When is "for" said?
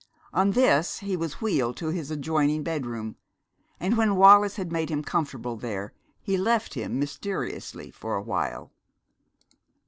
7.91-8.15